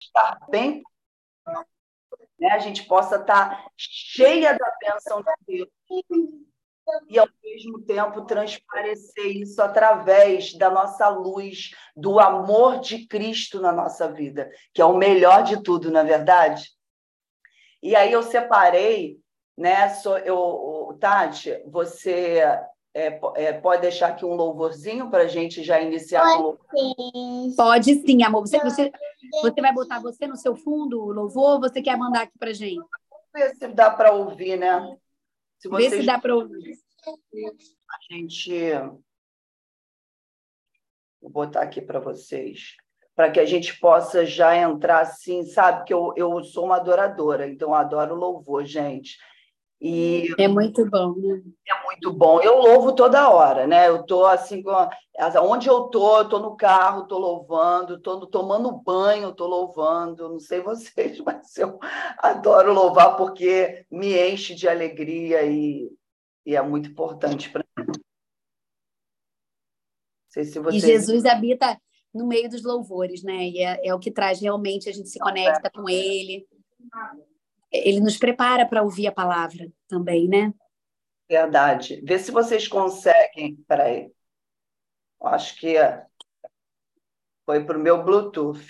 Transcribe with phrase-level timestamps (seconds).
[0.00, 0.82] estar bem,
[2.38, 2.50] né?
[2.50, 5.70] a gente possa estar cheia da bênção de Deus
[7.08, 13.72] e, ao mesmo tempo, transparecer isso através da nossa luz, do amor de Cristo na
[13.72, 16.70] nossa vida, que é o melhor de tudo, na é verdade?
[17.82, 19.18] E aí eu separei,
[19.56, 19.88] né?
[19.88, 22.42] Sou, eu, Tati, você
[22.96, 27.54] é, é, pode deixar aqui um louvorzinho para a gente já iniciar pode, o sim.
[27.54, 28.40] Pode sim, amor.
[28.40, 28.90] Você, você,
[29.42, 32.54] você vai botar você no seu fundo o louvor ou você quer mandar aqui para
[32.54, 32.76] gente?
[32.76, 32.90] Vamos
[33.34, 34.96] ver se dá para ouvir, né?
[35.58, 35.90] Se vocês...
[35.90, 36.78] Vê se dá para ouvir.
[37.06, 38.72] A gente.
[41.20, 42.76] Vou botar aqui para vocês
[43.14, 45.84] para que a gente possa já entrar assim, sabe?
[45.84, 49.16] Que eu, eu sou uma adoradora, então eu adoro louvor, gente.
[49.80, 51.42] E é muito bom, né?
[51.66, 52.40] É muito bom.
[52.40, 53.88] Eu louvo toda hora, né?
[53.88, 54.62] Eu tô assim,
[55.42, 60.28] onde eu tô, eu tô no carro, tô louvando, tô tomando banho, tô louvando.
[60.28, 61.78] Não sei vocês, mas eu
[62.18, 65.90] adoro louvar porque me enche de alegria e,
[66.44, 67.92] e é muito importante para mim.
[70.28, 70.84] Se vocês...
[70.84, 71.80] E Jesus habita
[72.12, 73.48] no meio dos louvores, né?
[73.48, 76.46] E é, é o que traz realmente a gente se conecta com ele.
[77.72, 80.52] Ele nos prepara para ouvir a palavra também, né?
[81.28, 82.00] Verdade.
[82.02, 83.56] Vê se vocês conseguem.
[83.68, 84.12] Peraí.
[85.20, 85.74] Acho que
[87.44, 88.60] foi para o meu Bluetooth.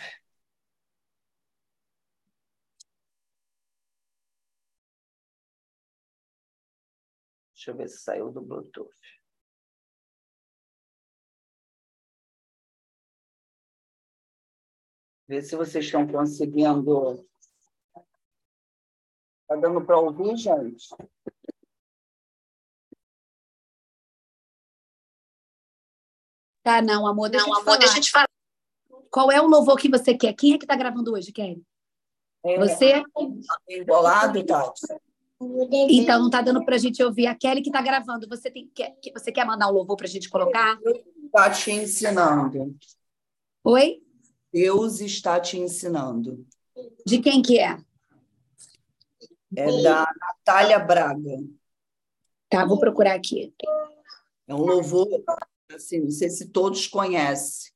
[7.54, 8.94] Deixa eu ver se saiu do Bluetooth.
[15.28, 17.26] Ver se vocês estão conseguindo.
[19.42, 20.88] Está dando para ouvir, gente?
[26.66, 28.28] Tá, não, amor, deixa, não, eu, amor, deixa eu te falar.
[29.08, 30.32] Qual é o louvor que você quer?
[30.32, 31.62] Quem é que está gravando hoje, Kelly?
[32.44, 33.04] É, você?
[33.70, 34.84] Embolado, Tati.
[35.88, 37.28] Então, não está dando para a gente ouvir.
[37.28, 38.26] A Kelly que está gravando.
[38.28, 40.76] Você, tem, quer, você quer mandar um louvor para a gente colocar?
[41.24, 42.76] Está te ensinando.
[43.62, 44.02] Oi?
[44.52, 46.44] Deus está te ensinando.
[47.06, 47.78] De quem que é?
[49.54, 51.38] É da Natália Braga.
[52.48, 53.54] Tá, vou procurar aqui.
[54.48, 55.06] É um louvor,
[55.74, 57.75] assim, não sei se todos conhecem.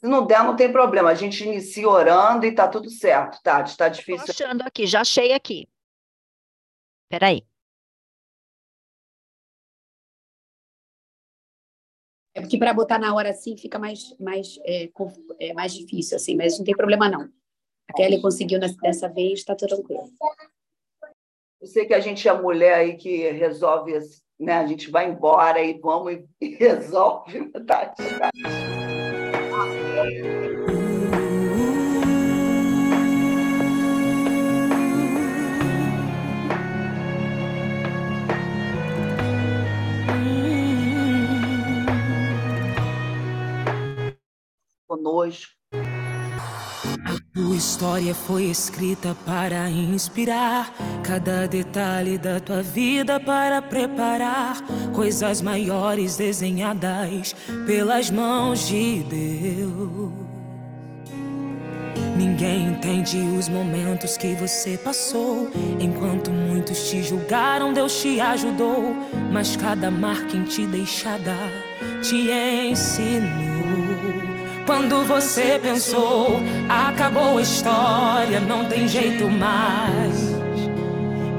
[0.00, 1.10] Se não der, não tem problema.
[1.10, 3.60] A gente inicia orando e está tudo certo, tá?
[3.60, 4.24] Está difícil.
[4.24, 5.68] Estou achando aqui, já achei aqui.
[7.04, 7.44] Espera aí.
[12.34, 14.88] É porque para botar na hora assim fica mais, mais, é,
[15.38, 17.28] é, mais difícil, assim, mas não tem problema não.
[17.88, 20.10] A Kelly conseguiu dessa vez, está tudo tranquilo.
[21.60, 23.98] Eu sei que a gente é mulher aí que resolve,
[24.38, 24.54] né?
[24.54, 27.92] A gente vai embora e vamos e resolve, tá?
[44.88, 45.59] Conosco.
[47.34, 50.72] Tua história foi escrita para inspirar
[51.02, 54.60] cada detalhe da tua vida para preparar
[54.92, 57.34] coisas maiores desenhadas
[57.66, 60.12] pelas mãos de Deus.
[62.16, 65.50] Ninguém entende os momentos que você passou.
[65.78, 68.94] Enquanto muitos te julgaram, Deus te ajudou.
[69.32, 71.36] Mas cada marca em ti deixada
[72.02, 73.89] te ensinou.
[74.70, 80.30] Quando você pensou, acabou a história, não tem jeito mais.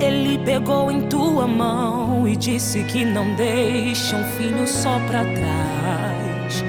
[0.01, 6.61] Ele pegou em tua mão e disse que não deixa um filho só pra trás.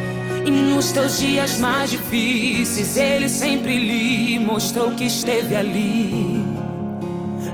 [0.46, 6.44] E nos teus dias mais difíceis, ele sempre lhe mostrou que esteve ali.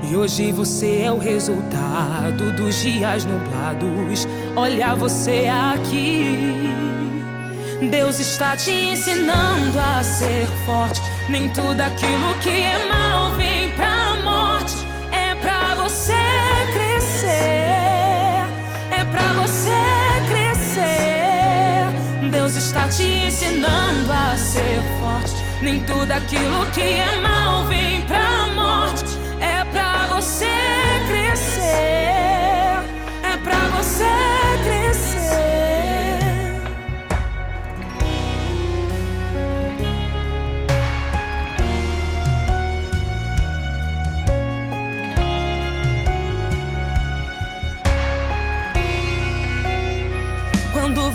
[0.07, 4.27] E hoje você é o resultado dos dias nublados.
[4.55, 6.88] Olha você aqui.
[7.87, 11.01] Deus está te ensinando a ser forte.
[11.29, 14.75] Nem tudo aquilo que é mal vem pra morte.
[15.13, 16.11] É pra você
[16.73, 17.29] crescer.
[18.91, 19.71] É pra você
[20.27, 22.29] crescer.
[22.29, 25.35] Deus está te ensinando a ser forte.
[25.61, 29.08] Nem tudo aquilo que é mal vem pra morte.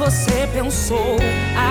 [0.04, 1.16] Você pensou,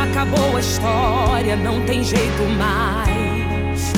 [0.01, 3.94] acabou a história, não tem jeito mais.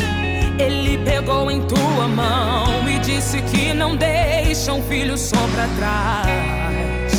[0.59, 7.13] Ele pegou em tua mão e disse que não deixa um filho só pra trás.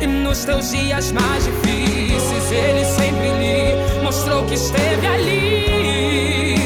[0.00, 6.56] E nos teus dias mais difíceis, ele sempre lhe mostrou que esteve ali.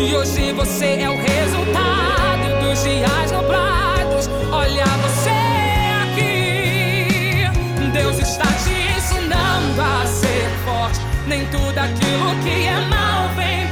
[0.00, 4.28] E hoje você é o resultado dos dias nublados.
[4.50, 5.30] Olha você
[6.02, 7.46] aqui,
[7.92, 8.73] Deus está te
[9.64, 11.00] ensinando a ser forte.
[11.26, 13.63] Nem tudo aquilo que é mal vem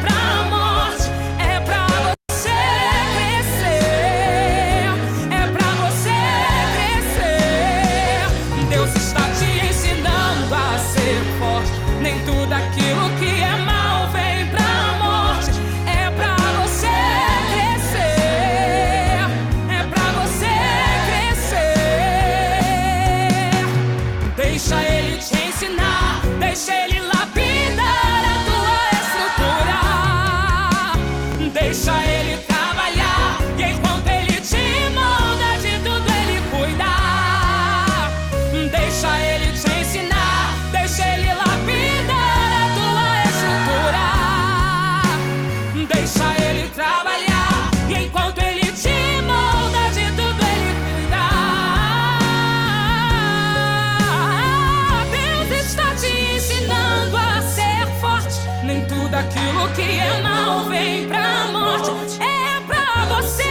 [59.52, 62.18] aquilo que é mal vem pra morte.
[62.20, 63.44] É pra você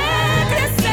[0.50, 0.90] crescer.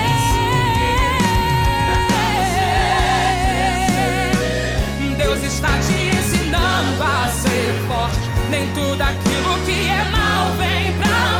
[5.17, 8.29] Deus está te ensinando a ser forte.
[8.51, 11.38] Nem tudo aquilo que é mal vem pra morte.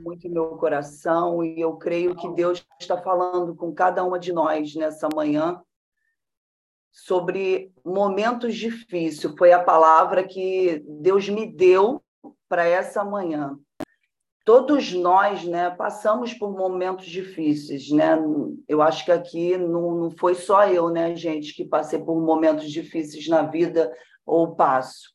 [0.00, 4.74] Muito meu coração e eu creio que Deus está falando com cada uma de nós
[4.74, 5.60] nessa manhã
[6.92, 9.34] sobre momentos difíceis.
[9.38, 12.02] Foi a palavra que Deus me deu
[12.48, 13.58] para essa manhã.
[14.44, 18.18] Todos nós, né, passamos por momentos difíceis, né?
[18.66, 22.70] Eu acho que aqui não, não foi só eu, né, gente, que passei por momentos
[22.70, 23.92] difíceis na vida
[24.26, 25.14] ou passo.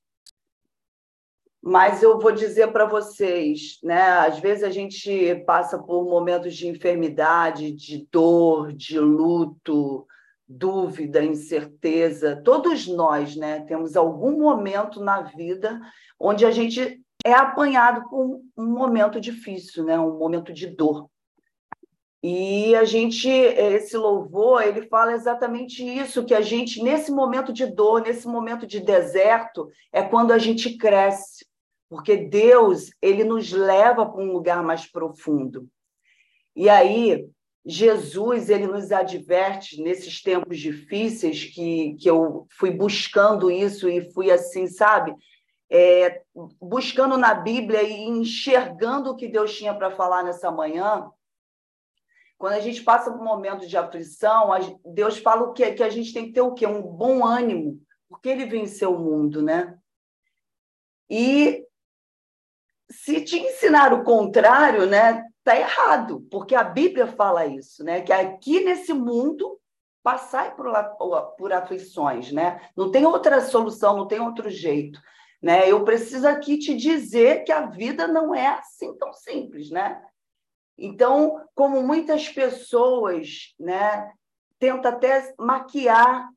[1.67, 4.00] Mas eu vou dizer para vocês, né?
[4.00, 10.06] Às vezes a gente passa por momentos de enfermidade, de dor, de luto,
[10.47, 12.39] dúvida, incerteza.
[12.45, 15.81] Todos nós, né, temos algum momento na vida
[16.19, 19.99] onde a gente é apanhado por um momento difícil, né?
[19.99, 21.09] Um momento de dor.
[22.21, 27.66] E a gente, esse louvor, ele fala exatamente isso, que a gente, nesse momento de
[27.66, 31.44] dor, nesse momento de deserto, é quando a gente cresce,
[31.89, 35.68] porque Deus, ele nos leva para um lugar mais profundo.
[36.56, 37.27] E aí,
[37.65, 44.31] Jesus, ele nos adverte nesses tempos difíceis que, que eu fui buscando isso e fui
[44.31, 45.15] assim, sabe?
[45.69, 46.21] É,
[46.61, 51.09] buscando na Bíblia e enxergando o que Deus tinha para falar nessa manhã.
[52.37, 54.51] Quando a gente passa por um momento de aflição,
[54.85, 55.73] Deus fala o quê?
[55.73, 56.68] Que a gente tem que ter o quê?
[56.68, 59.75] Um bom ânimo, porque ele venceu o mundo, né?
[61.09, 61.65] E
[62.89, 68.13] se te ensinar o contrário, né, tá errado, porque a Bíblia fala isso, né, que
[68.13, 69.59] aqui nesse mundo
[70.06, 70.71] passai por,
[71.35, 72.61] por aflições, né?
[72.77, 75.01] Não tem outra solução, não tem outro jeito,
[75.42, 75.68] né?
[75.68, 79.99] Eu preciso aqui te dizer que a vida não é assim tão simples, né?
[80.77, 84.11] Então, como muitas pessoas, né,
[84.59, 86.30] tenta até maquiar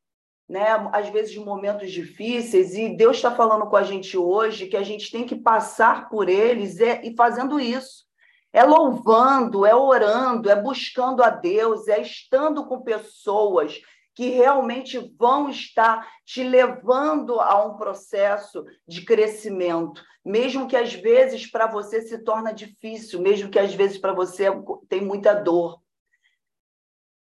[0.49, 4.83] né, às vezes momentos difíceis, e Deus está falando com a gente hoje que a
[4.83, 8.07] gente tem que passar por eles e, e fazendo isso.
[8.51, 13.79] É louvando, é orando, é buscando a Deus, é estando com pessoas
[14.15, 21.49] que realmente vão estar te levando a um processo de crescimento, mesmo que às vezes
[21.49, 24.47] para você se torna difícil, mesmo que às vezes para você
[24.89, 25.81] tem muita dor.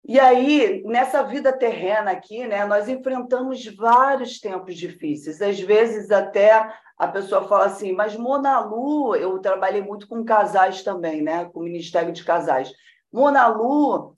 [0.03, 5.41] E aí, nessa vida terrena aqui, né, nós enfrentamos vários tempos difíceis.
[5.41, 10.83] Às vezes até a pessoa fala assim, mas Mona Lu, eu trabalhei muito com casais
[10.83, 12.71] também, né, com o Ministério de Casais.
[13.11, 14.17] Mona Lu,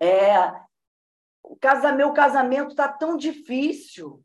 [0.00, 0.52] é,
[1.42, 4.22] o casa, meu casamento está tão difícil.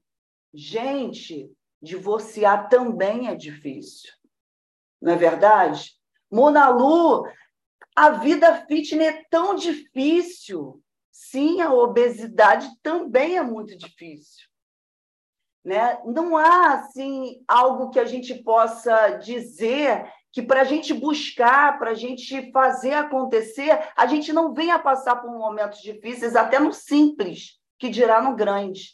[0.54, 4.12] Gente, divorciar também é difícil.
[5.02, 5.94] Não é verdade?
[6.32, 7.26] Mona Lu,
[7.96, 10.82] a vida fitness é tão difícil.
[11.12, 14.48] Sim, a obesidade também é muito difícil.
[15.64, 16.00] Né?
[16.06, 21.92] Não há assim algo que a gente possa dizer que para a gente buscar, para
[21.92, 27.60] a gente fazer acontecer, a gente não venha passar por momentos difíceis, até no simples,
[27.78, 28.92] que dirá no grande.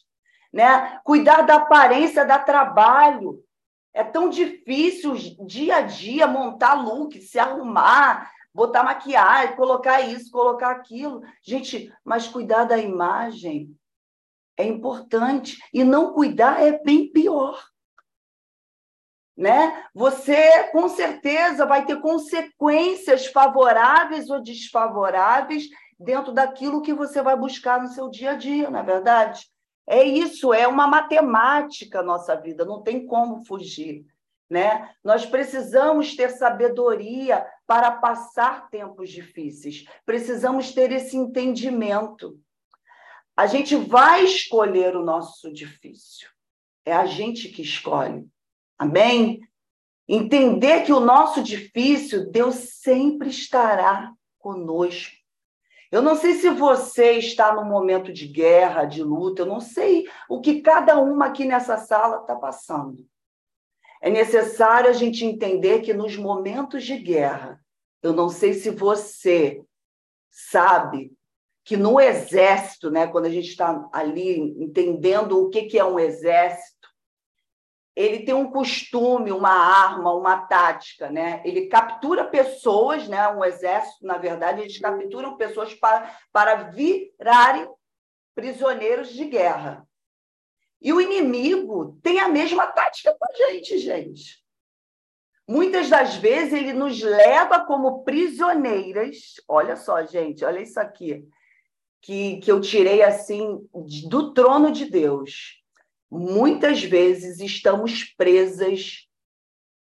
[0.52, 1.00] Né?
[1.04, 3.44] Cuidar da aparência dá trabalho.
[3.94, 5.14] É tão difícil
[5.46, 11.22] dia a dia montar look, se arrumar, botar maquiagem, colocar isso, colocar aquilo.
[11.44, 13.78] Gente, mas cuidar da imagem
[14.58, 17.62] é importante e não cuidar é bem pior
[19.38, 19.84] né?
[19.94, 25.66] Você com certeza vai ter consequências favoráveis ou desfavoráveis
[26.00, 29.46] dentro daquilo que você vai buscar no seu dia a dia, na é verdade.
[29.88, 34.06] É isso, é uma matemática a nossa vida, não tem como fugir,
[34.50, 34.92] né?
[35.04, 39.86] Nós precisamos ter sabedoria para passar tempos difíceis.
[40.06, 42.40] Precisamos ter esse entendimento.
[43.36, 46.30] A gente vai escolher o nosso difícil.
[46.86, 48.28] É a gente que escolhe.
[48.78, 49.42] Amém?
[50.08, 55.16] Entender que o nosso difícil, Deus sempre estará conosco.
[55.92, 60.08] Eu não sei se você está num momento de guerra, de luta, eu não sei
[60.30, 63.08] o que cada uma aqui nessa sala está passando.
[64.02, 67.60] É necessário a gente entender que nos momentos de guerra,
[68.02, 69.64] eu não sei se você
[70.30, 71.12] sabe
[71.64, 75.98] que no exército, né, quando a gente está ali entendendo o que, que é um
[75.98, 76.76] exército,
[77.96, 81.42] ele tem um costume, uma arma, uma tática, né?
[81.46, 83.28] Ele captura pessoas, né?
[83.30, 87.70] Um exército, na verdade, eles capturam pessoas para, para virarem
[88.36, 89.88] prisioneiros de guerra.
[90.86, 94.46] E o inimigo tem a mesma tática com a gente, gente.
[95.48, 99.34] Muitas das vezes ele nos leva como prisioneiras.
[99.48, 101.28] Olha só, gente, olha isso aqui,
[102.02, 103.68] que, que eu tirei assim
[104.08, 105.66] do trono de Deus
[106.10, 109.08] muitas vezes estamos presas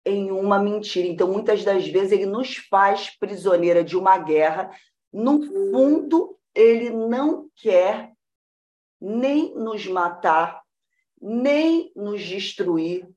[0.04, 1.06] em uma mentira.
[1.08, 4.70] Então, muitas das vezes, ele nos faz prisioneira de uma guerra.
[5.12, 8.12] No fundo, ele não quer
[9.00, 10.61] nem nos matar,
[11.22, 13.08] nem nos destruir.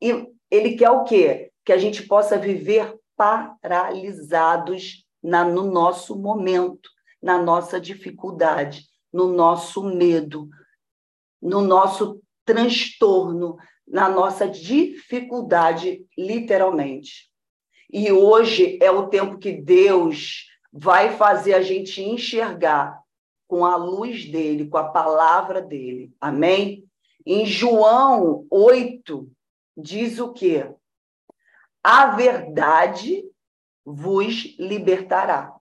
[0.00, 1.50] E ele quer o quê?
[1.64, 6.90] Que a gente possa viver paralisados na, no nosso momento,
[7.22, 10.48] na nossa dificuldade, no nosso medo,
[11.40, 13.56] no nosso transtorno,
[13.86, 17.30] na nossa dificuldade, literalmente.
[17.90, 23.00] E hoje é o tempo que Deus vai fazer a gente enxergar
[23.46, 26.10] com a luz dele, com a palavra dele.
[26.18, 26.81] Amém?
[27.24, 29.28] Em João 8,
[29.76, 30.70] diz o quê?
[31.82, 33.24] A verdade
[33.84, 35.54] vos libertará.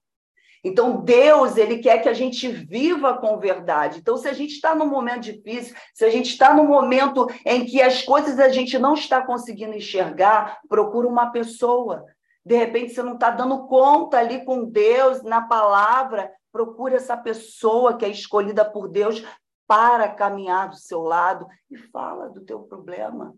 [0.63, 3.99] Então, Deus, ele quer que a gente viva com verdade.
[3.99, 7.65] Então, se a gente está num momento difícil, se a gente está num momento em
[7.65, 12.05] que as coisas a gente não está conseguindo enxergar, procura uma pessoa.
[12.45, 17.97] De repente, você não está dando conta ali com Deus, na palavra, procura essa pessoa
[17.97, 19.23] que é escolhida por Deus
[19.71, 23.33] para caminhar do seu lado e fala do teu problema.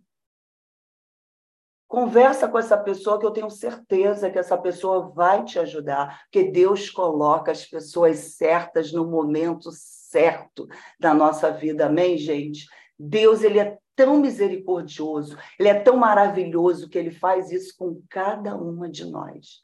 [1.88, 6.50] Conversa com essa pessoa que eu tenho certeza que essa pessoa vai te ajudar, porque
[6.50, 10.68] Deus coloca as pessoas certas no momento certo
[11.00, 11.86] da nossa vida.
[11.86, 12.66] Amém, gente?
[12.98, 18.56] Deus, ele é tão misericordioso, ele é tão maravilhoso que ele faz isso com cada
[18.56, 19.62] uma de nós.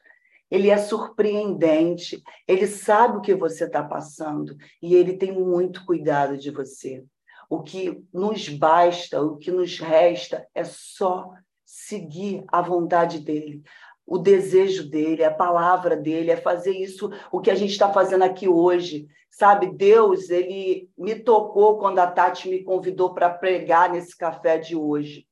[0.50, 6.36] Ele é surpreendente, ele sabe o que você está passando e ele tem muito cuidado
[6.36, 7.04] de você.
[7.48, 11.30] O que nos basta, o que nos resta é só
[11.64, 13.62] seguir a vontade dele,
[14.04, 18.24] o desejo dele, a palavra dele, é fazer isso, o que a gente está fazendo
[18.24, 19.06] aqui hoje.
[19.30, 24.74] Sabe, Deus, ele me tocou quando a Tati me convidou para pregar nesse café de
[24.74, 25.28] hoje.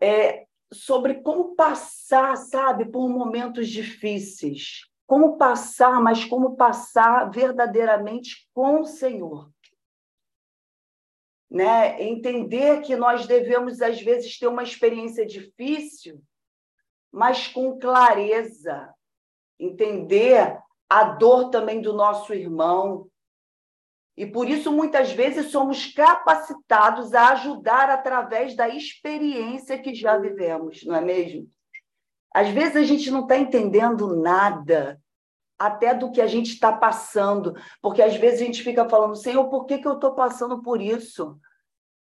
[0.00, 4.86] É sobre como passar, sabe, por momentos difíceis.
[5.06, 9.50] como passar, mas como passar verdadeiramente com o Senhor.
[11.50, 12.02] Né?
[12.02, 16.22] Entender que nós devemos, às vezes, ter uma experiência difícil,
[17.10, 18.94] mas com clareza.
[19.58, 20.60] Entender
[20.90, 23.10] a dor também do nosso irmão.
[24.18, 30.84] E por isso, muitas vezes, somos capacitados a ajudar através da experiência que já vivemos,
[30.84, 31.48] não é mesmo?
[32.34, 35.00] Às vezes a gente não está entendendo nada,
[35.56, 39.48] até do que a gente está passando, porque às vezes a gente fica falando, Senhor,
[39.48, 41.38] por que, que eu estou passando por isso?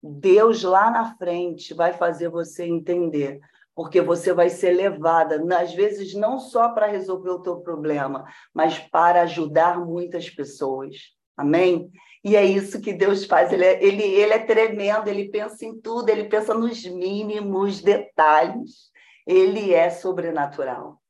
[0.03, 3.39] Deus lá na frente vai fazer você entender,
[3.73, 8.77] porque você vai ser levada, às vezes não só para resolver o teu problema, mas
[8.77, 11.20] para ajudar muitas pessoas.
[11.35, 11.91] Amém?
[12.23, 13.51] E é isso que Deus faz.
[13.51, 18.91] Ele é, ele, ele é tremendo, ele pensa em tudo, ele pensa nos mínimos detalhes
[19.25, 21.01] ele é sobrenatural.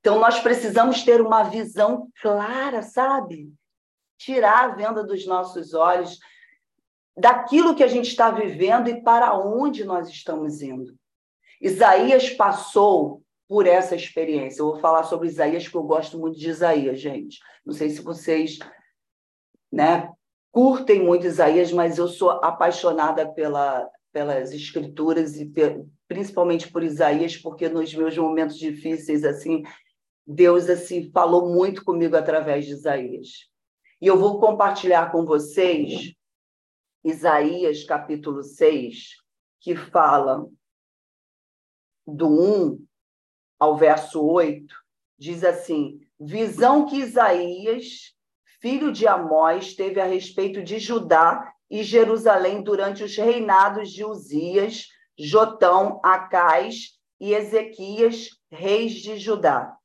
[0.00, 3.52] Então, nós precisamos ter uma visão clara, sabe?
[4.16, 6.18] Tirar a venda dos nossos olhos
[7.16, 10.94] daquilo que a gente está vivendo e para onde nós estamos indo.
[11.60, 14.62] Isaías passou por essa experiência.
[14.62, 17.38] Eu vou falar sobre Isaías, porque eu gosto muito de Isaías, gente.
[17.66, 18.58] Não sei se vocês
[19.70, 20.12] né,
[20.50, 25.50] curtem muito Isaías, mas eu sou apaixonada pela, pelas escrituras e
[26.08, 29.62] principalmente por Isaías, porque nos meus momentos difíceis assim,
[30.26, 33.48] Deus assim falou muito comigo através de Isaías.
[34.00, 36.14] E eu vou compartilhar com vocês
[37.04, 39.16] Isaías capítulo 6,
[39.60, 40.46] que fala
[42.06, 42.86] do 1
[43.58, 44.74] ao verso 8,
[45.18, 48.14] diz assim: Visão que Isaías,
[48.60, 54.86] filho de Amós, teve a respeito de Judá e Jerusalém durante os reinados de Uzias,
[55.18, 59.76] Jotão, Acais e Ezequias, reis de Judá.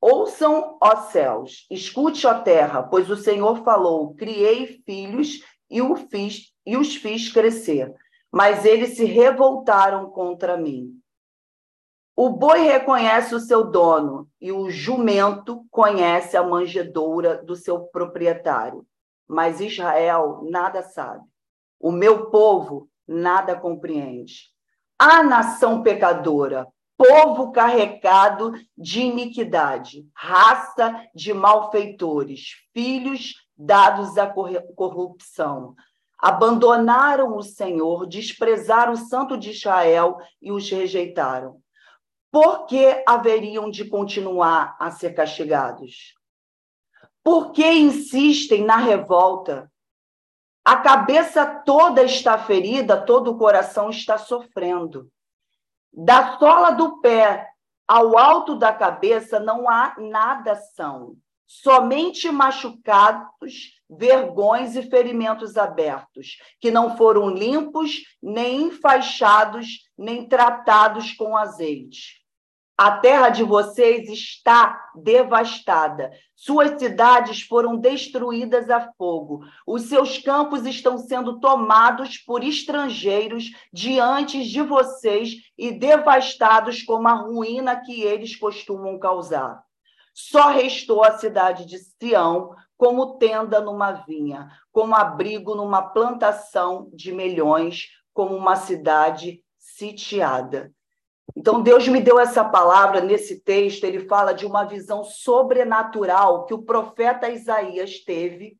[0.00, 6.52] Ouçam, ó céus, escute, ó terra, pois o Senhor falou: criei filhos e, o fiz,
[6.66, 7.94] e os fiz crescer,
[8.32, 10.99] mas eles se revoltaram contra mim.
[12.22, 18.84] O boi reconhece o seu dono e o jumento conhece a manjedoura do seu proprietário
[19.30, 21.24] mas Israel nada sabe.
[21.78, 24.50] O meu povo nada compreende.
[24.98, 26.66] A nação pecadora,
[26.98, 34.26] povo carregado de iniquidade, raça de malfeitores, filhos dados à
[34.74, 35.76] corrupção.
[36.18, 41.60] Abandonaram o Senhor, desprezaram o Santo de Israel e os rejeitaram.
[42.30, 46.14] Por que haveriam de continuar a ser castigados?
[47.24, 49.70] Por que insistem na revolta?
[50.64, 55.10] A cabeça toda está ferida, todo o coração está sofrendo.
[55.92, 57.48] Da sola do pé
[57.88, 66.70] ao alto da cabeça não há nada são, somente machucados, vergões e ferimentos abertos, que
[66.70, 72.19] não foram limpos, nem enfaixados, nem tratados com azeite.
[72.82, 76.10] A terra de vocês está devastada.
[76.34, 79.44] Suas cidades foram destruídas a fogo.
[79.66, 87.12] Os seus campos estão sendo tomados por estrangeiros diante de vocês e devastados como a
[87.12, 89.62] ruína que eles costumam causar.
[90.14, 97.12] Só restou a cidade de Sião como tenda numa vinha, como abrigo numa plantação de
[97.12, 100.72] melhões, como uma cidade sitiada.
[101.40, 103.84] Então, Deus me deu essa palavra nesse texto.
[103.84, 108.58] Ele fala de uma visão sobrenatural que o profeta Isaías teve.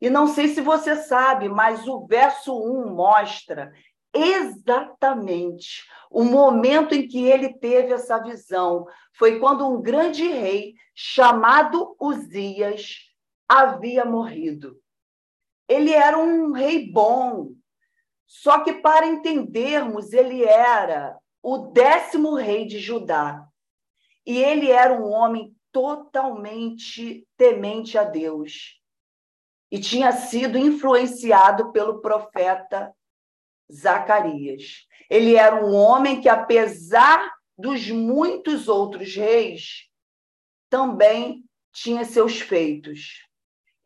[0.00, 3.72] E não sei se você sabe, mas o verso 1 mostra
[4.12, 8.86] exatamente o momento em que ele teve essa visão.
[9.12, 13.08] Foi quando um grande rei chamado Uzias
[13.48, 14.76] havia morrido.
[15.68, 17.52] Ele era um rei bom,
[18.26, 23.46] só que para entendermos, ele era o décimo rei de Judá.
[24.26, 28.80] E ele era um homem totalmente temente a Deus.
[29.70, 32.92] E tinha sido influenciado pelo profeta
[33.72, 34.86] Zacarias.
[35.08, 39.88] Ele era um homem que, apesar dos muitos outros reis,
[40.68, 43.29] também tinha seus feitos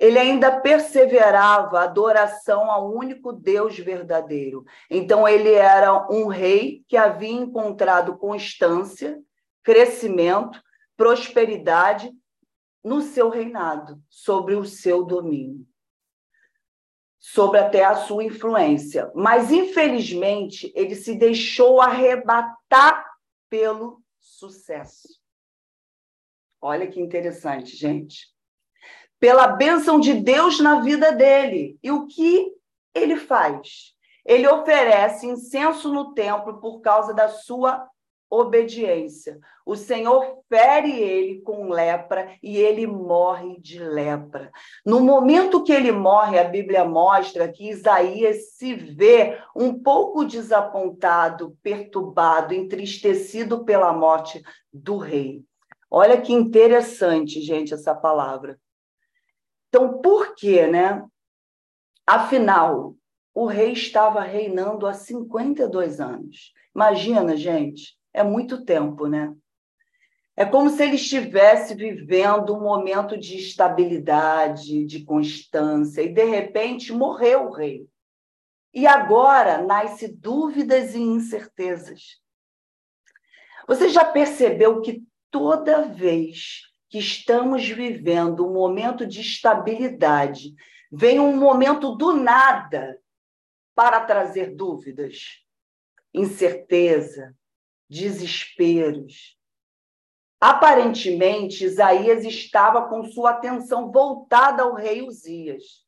[0.04, 4.62] ele ainda perseverava a adoração ao único Deus verdadeiro.
[4.90, 9.18] Então, ele era um rei que havia encontrado constância,
[9.62, 10.62] crescimento,
[10.94, 12.12] prosperidade
[12.84, 15.66] no seu reinado, sobre o seu domínio,
[17.18, 19.10] sobre até a sua influência.
[19.14, 23.10] Mas, infelizmente, ele se deixou arrebatar
[23.48, 25.08] pelo sucesso.
[26.60, 28.33] Olha que interessante, gente.
[29.18, 31.78] Pela bênção de Deus na vida dele.
[31.82, 32.52] E o que
[32.94, 33.94] ele faz?
[34.24, 37.86] Ele oferece incenso no templo por causa da sua
[38.30, 39.38] obediência.
[39.64, 44.50] O Senhor fere ele com lepra e ele morre de lepra.
[44.84, 51.56] No momento que ele morre, a Bíblia mostra que Isaías se vê um pouco desapontado,
[51.62, 55.42] perturbado, entristecido pela morte do rei.
[55.90, 58.58] Olha que interessante, gente, essa palavra.
[59.74, 61.04] Então, por quê, né?
[62.06, 62.94] Afinal,
[63.34, 66.52] o rei estava reinando há 52 anos.
[66.72, 69.34] Imagina, gente, é muito tempo, né?
[70.36, 76.92] É como se ele estivesse vivendo um momento de estabilidade, de constância, e de repente
[76.92, 77.84] morreu o rei.
[78.72, 82.20] E agora nasce dúvidas e incertezas.
[83.66, 90.54] Você já percebeu que toda vez que estamos vivendo um momento de estabilidade,
[90.92, 93.02] vem um momento do nada
[93.74, 95.44] para trazer dúvidas,
[96.14, 97.36] incerteza,
[97.90, 99.36] desesperos.
[100.40, 105.84] Aparentemente, Isaías estava com sua atenção voltada ao rei Uzias,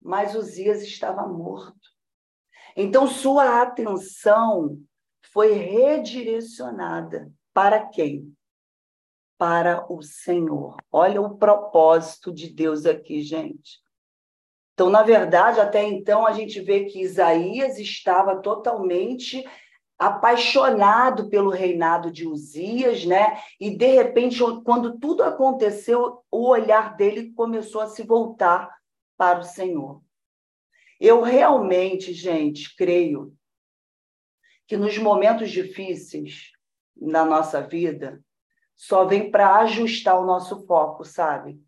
[0.00, 1.88] mas Uzias estava morto.
[2.76, 4.80] Então, sua atenção
[5.32, 8.37] foi redirecionada para quem?
[9.38, 10.76] Para o Senhor.
[10.90, 13.80] Olha o propósito de Deus aqui, gente.
[14.74, 19.44] Então, na verdade, até então, a gente vê que Isaías estava totalmente
[19.98, 23.42] apaixonado pelo reinado de Uzias, né?
[23.58, 28.72] E de repente, quando tudo aconteceu, o olhar dele começou a se voltar
[29.16, 30.00] para o Senhor.
[31.00, 33.34] Eu realmente, gente, creio
[34.66, 36.52] que nos momentos difíceis
[36.96, 38.22] na nossa vida,
[38.78, 41.60] só vem para ajustar o nosso foco, sabe?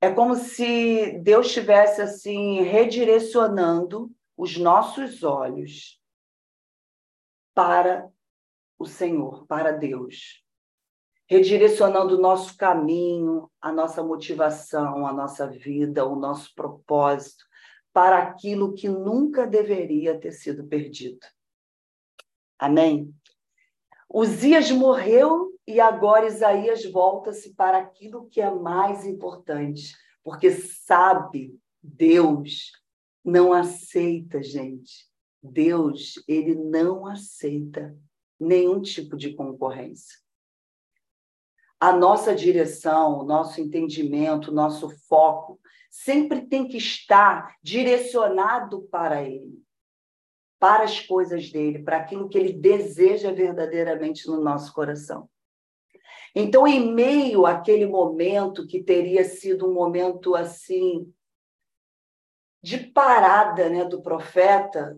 [0.00, 6.00] É como se Deus estivesse assim redirecionando os nossos olhos
[7.52, 8.08] para
[8.78, 10.44] o Senhor, para Deus.
[11.26, 17.44] Redirecionando o nosso caminho, a nossa motivação, a nossa vida, o nosso propósito
[17.92, 21.26] para aquilo que nunca deveria ter sido perdido.
[22.58, 23.12] Amém?
[24.08, 32.72] Uzias morreu e agora Isaías volta-se para aquilo que é mais importante, porque sabe, Deus
[33.24, 35.10] não aceita, gente.
[35.42, 37.96] Deus, ele não aceita
[38.38, 40.18] nenhum tipo de concorrência.
[41.78, 49.22] A nossa direção, o nosso entendimento, o nosso foco sempre tem que estar direcionado para
[49.22, 49.62] ele,
[50.60, 55.28] para as coisas dele, para aquilo que ele deseja verdadeiramente no nosso coração.
[56.34, 61.12] Então, em meio àquele momento que teria sido um momento assim
[62.62, 64.96] de parada, né, do profeta,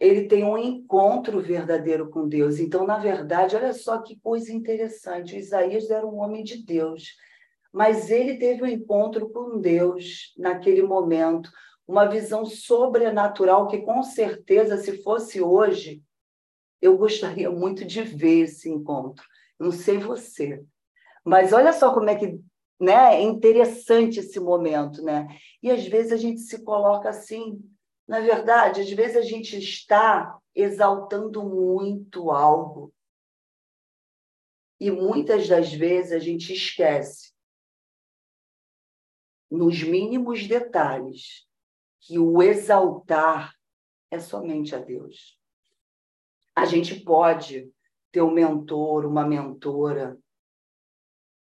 [0.00, 2.58] ele tem um encontro verdadeiro com Deus.
[2.58, 5.34] Então, na verdade, olha só que coisa interessante.
[5.34, 7.14] O Isaías era um homem de Deus,
[7.72, 11.50] mas ele teve um encontro com Deus naquele momento,
[11.86, 16.02] uma visão sobrenatural que, com certeza, se fosse hoje,
[16.82, 19.24] eu gostaria muito de ver esse encontro.
[19.58, 20.64] Não sei você,
[21.24, 22.38] mas olha só como é que
[22.78, 25.26] né, é interessante esse momento, né?
[25.62, 27.62] E às vezes a gente se coloca assim,
[28.06, 32.92] na verdade, às vezes a gente está exaltando muito algo.
[34.78, 37.32] E muitas das vezes a gente esquece,
[39.50, 41.46] nos mínimos detalhes,
[42.00, 43.54] que o exaltar
[44.10, 45.38] é somente a Deus.
[46.54, 47.72] A gente pode
[48.14, 50.16] ter um mentor, uma mentora,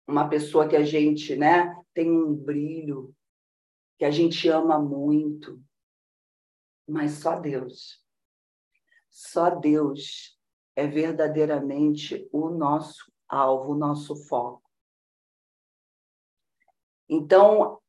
[0.07, 3.13] uma pessoa que a gente, né, tem um brilho,
[3.99, 5.61] que a gente ama muito,
[6.89, 8.01] mas só Deus.
[9.11, 10.39] Só Deus
[10.77, 14.71] é verdadeiramente o nosso alvo, o nosso foco.
[17.09, 17.81] Então,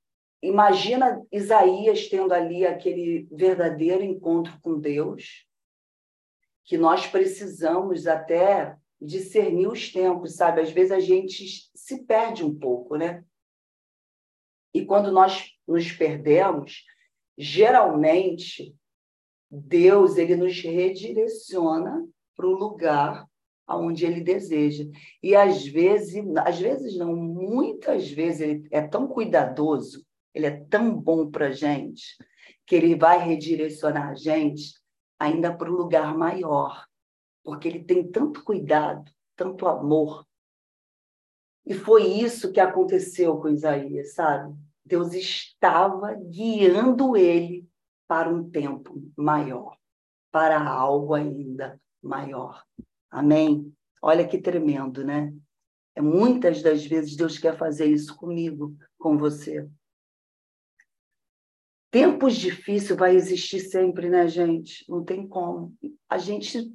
[0.42, 5.48] imagina Isaías tendo ali aquele verdadeiro encontro com Deus,
[6.72, 10.62] que nós precisamos até discernir os tempos, sabe?
[10.62, 13.26] Às vezes a gente se perde um pouco, né?
[14.74, 16.86] E quando nós nos perdemos,
[17.38, 18.74] geralmente
[19.50, 22.08] Deus ele nos redireciona
[22.38, 23.28] para o lugar
[23.68, 24.86] aonde ele deseja.
[25.22, 30.96] E às vezes, às vezes não, muitas vezes ele é tão cuidadoso, ele é tão
[30.96, 32.16] bom para gente,
[32.66, 34.81] que ele vai redirecionar a gente
[35.22, 36.88] ainda para o lugar maior,
[37.44, 40.26] porque ele tem tanto cuidado, tanto amor,
[41.66, 44.56] E foi isso que aconteceu com Isaías, sabe?
[44.84, 47.70] Deus estava guiando ele
[48.08, 49.78] para um tempo maior,
[50.32, 52.64] para algo ainda maior.
[53.10, 53.72] Amém?
[54.02, 55.32] Olha que tremendo, né?
[55.96, 59.70] É muitas das vezes Deus quer fazer isso comigo, com você.
[61.92, 64.90] Tempos difíceis vai existir sempre, né, gente?
[64.90, 65.78] Não tem como.
[66.10, 66.74] A gente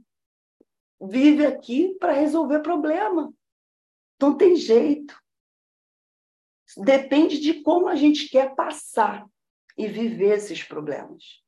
[1.00, 3.32] vive aqui para resolver problema.
[4.20, 5.18] Não tem jeito.
[6.76, 9.26] Depende de como a gente quer passar
[9.76, 11.42] e viver esses problemas.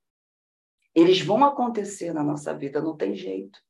[0.94, 3.61] Eles vão acontecer na nossa vida, não tem jeito.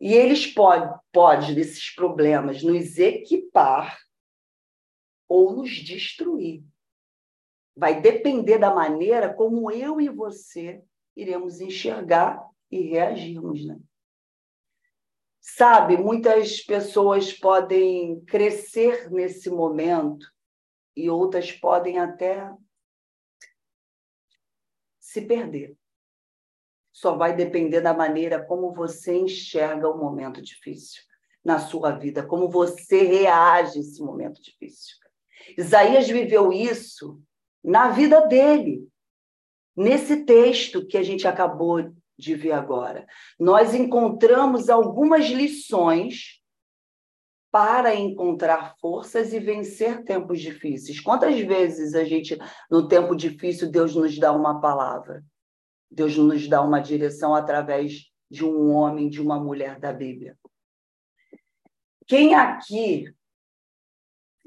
[0.00, 3.98] E eles podem, pode, esses problemas, nos equipar
[5.28, 6.64] ou nos destruir.
[7.78, 10.82] Vai depender da maneira como eu e você
[11.14, 13.78] iremos enxergar e reagirmos, né?
[15.40, 20.26] Sabe, muitas pessoas podem crescer nesse momento
[20.96, 22.52] e outras podem até
[24.98, 25.76] se perder.
[26.92, 31.00] Só vai depender da maneira como você enxerga o momento difícil
[31.44, 34.96] na sua vida, como você reage a esse momento difícil.
[35.56, 37.22] Isaías viveu isso
[37.62, 38.88] na vida dele,
[39.76, 43.06] nesse texto que a gente acabou de ver agora.
[43.38, 46.42] Nós encontramos algumas lições
[47.50, 51.00] para encontrar forças e vencer tempos difíceis.
[51.00, 52.36] Quantas vezes a gente,
[52.70, 55.24] no tempo difícil, Deus nos dá uma palavra?
[55.90, 60.36] Deus nos dá uma direção através de um homem, de uma mulher da Bíblia.
[62.06, 63.14] Quem aqui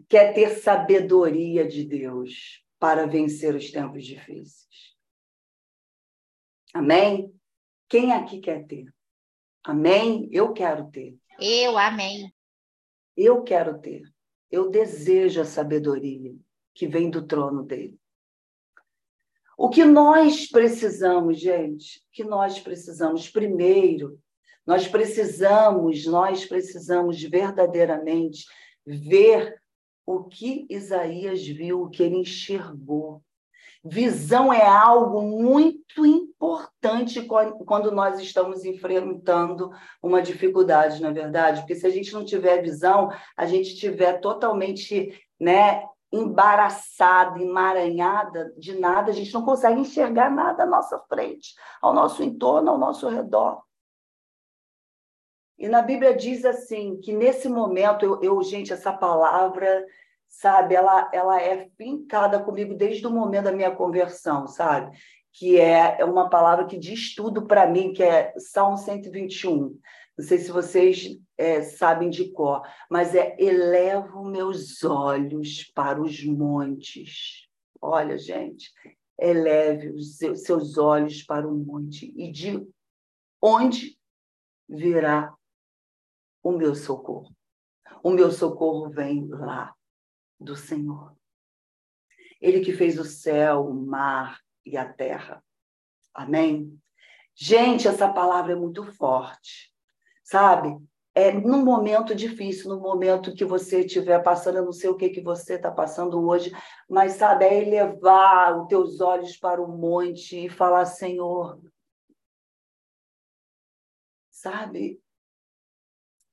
[0.08, 4.66] quer ter sabedoria de Deus para vencer os tempos difíceis?
[6.74, 7.32] Amém?
[7.88, 8.92] Quem aqui quer ter?
[9.64, 10.28] Amém?
[10.32, 11.16] Eu quero ter.
[11.40, 12.34] Eu, amém.
[13.16, 14.02] Eu quero ter.
[14.50, 16.36] Eu desejo a sabedoria
[16.74, 18.00] que vem do trono dele.
[19.56, 24.20] O que nós precisamos, gente, o que nós precisamos primeiro,
[24.66, 28.44] nós precisamos, nós precisamos verdadeiramente
[28.84, 29.61] ver
[30.06, 33.22] o que Isaías viu, o que ele enxergou.
[33.84, 37.28] Visão é algo muito importante
[37.66, 39.72] quando nós estamos enfrentando
[40.04, 44.20] uma dificuldade, na é verdade, porque se a gente não tiver visão, a gente estiver
[44.20, 51.56] totalmente, né, embaraçada, emaranhada de nada, a gente não consegue enxergar nada à nossa frente,
[51.82, 53.64] ao nosso entorno, ao nosso redor.
[55.62, 59.86] E na Bíblia diz assim que nesse momento eu, eu gente, essa palavra
[60.32, 60.74] sabe?
[60.74, 64.98] Ela, ela é fincada comigo desde o momento da minha conversão, sabe?
[65.34, 69.78] Que é, é uma palavra que diz tudo para mim, que é Salmo 121.
[70.18, 76.26] Não sei se vocês é, sabem de cor, mas é elevo meus olhos para os
[76.26, 77.48] montes.
[77.82, 78.72] Olha, gente,
[79.20, 82.68] eleve os seus olhos para o monte e de
[83.42, 83.98] onde
[84.68, 85.34] virá
[86.44, 87.36] o meu socorro.
[88.04, 89.76] O meu socorro vem lá
[90.40, 91.16] do Senhor.
[92.40, 95.44] Ele que fez o céu, o mar e a terra.
[96.14, 96.80] Amém?
[97.36, 99.74] Gente, essa palavra é muito forte,
[100.24, 100.78] sabe?
[101.14, 105.10] É num momento difícil, no momento que você estiver passando, eu não sei o que,
[105.10, 106.52] que você está passando hoje,
[106.90, 111.62] mas sabe, é elevar os teus olhos para o monte e falar, Senhor,
[114.30, 115.02] sabe,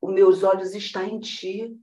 [0.00, 1.76] os meus olhos estão em ti.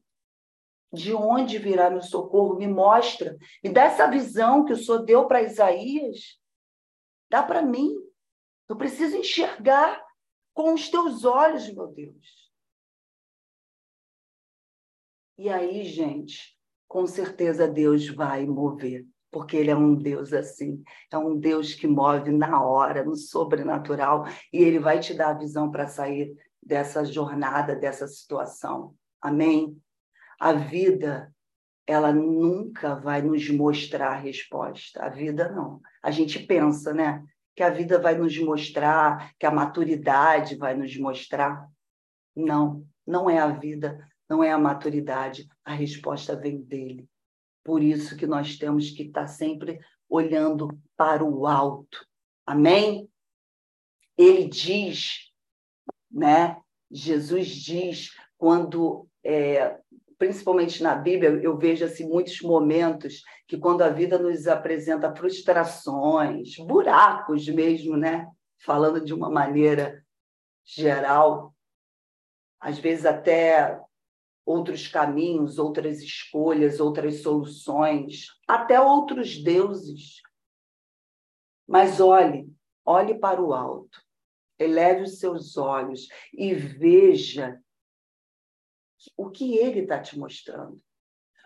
[0.94, 5.28] De onde virá meu socorro, me mostra, me dá essa visão que o Senhor deu
[5.28, 6.40] para Isaías,
[7.30, 7.94] dá para mim.
[8.70, 10.02] Eu preciso enxergar
[10.54, 12.46] com os teus olhos, meu Deus.
[15.38, 21.18] E aí, gente, com certeza Deus vai mover, porque Ele é um Deus assim, é
[21.18, 24.24] um Deus que move na hora, no sobrenatural,
[24.54, 26.34] e Ele vai te dar a visão para sair
[26.66, 28.96] dessa jornada, dessa situação.
[29.22, 29.80] Amém?
[30.40, 31.34] A vida,
[31.86, 35.04] ela nunca vai nos mostrar a resposta.
[35.04, 35.80] A vida não.
[36.02, 37.24] A gente pensa, né?
[37.56, 41.70] Que a vida vai nos mostrar, que a maturidade vai nos mostrar.
[42.36, 45.48] Não, não é a vida, não é a maturidade.
[45.64, 47.08] A resposta vem dele.
[47.64, 52.06] Por isso que nós temos que estar sempre olhando para o alto.
[52.46, 53.10] Amém?
[54.18, 55.32] Ele diz,
[56.16, 56.58] né?
[56.90, 59.78] Jesus diz quando é,
[60.18, 66.56] principalmente na Bíblia, eu vejo assim muitos momentos que quando a vida nos apresenta frustrações,
[66.58, 68.28] buracos mesmo, né?
[68.60, 70.04] Falando de uma maneira
[70.64, 71.54] geral,
[72.60, 73.80] às vezes até
[74.46, 80.22] outros caminhos, outras escolhas, outras soluções, até outros deuses.
[81.68, 82.48] Mas olhe,
[82.86, 84.00] olhe para o alto,
[84.58, 87.60] eleve os seus olhos e veja
[89.16, 90.82] o que ele está te mostrando.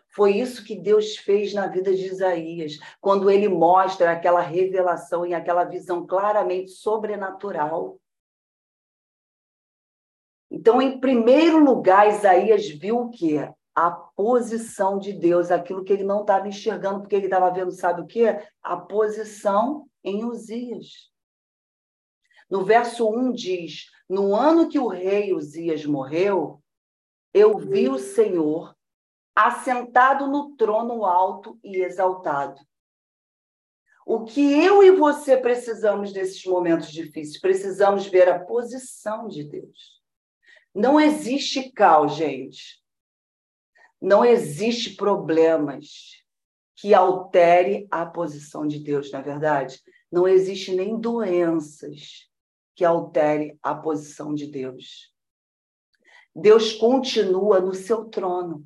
[0.09, 5.33] Foi isso que Deus fez na vida de Isaías, quando ele mostra aquela revelação e
[5.33, 7.99] aquela visão claramente sobrenatural.
[10.49, 13.51] Então, em primeiro lugar, Isaías viu o quê?
[13.75, 18.01] A posição de Deus, aquilo que ele não estava enxergando, porque ele estava vendo, sabe
[18.01, 18.41] o quê?
[18.63, 21.11] A posição em Uzias.
[22.49, 26.61] No verso 1 diz: No ano que o rei Uzias morreu,
[27.33, 28.75] eu vi o Senhor
[29.35, 32.59] assentado no trono alto e exaltado.
[34.05, 37.39] O que eu e você precisamos nesses momentos difíceis?
[37.39, 40.01] Precisamos ver a posição de Deus.
[40.73, 42.81] Não existe caos, gente.
[44.01, 46.23] Não existe problemas
[46.75, 49.79] que altere a posição de Deus, na é verdade.
[50.11, 52.28] Não existe nem doenças
[52.79, 55.13] que altere a posição de Deus.
[56.33, 58.65] Deus continua no seu trono.